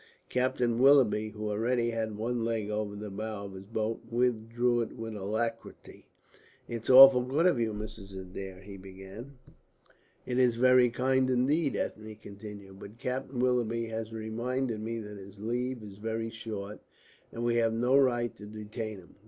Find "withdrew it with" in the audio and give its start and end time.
4.09-5.15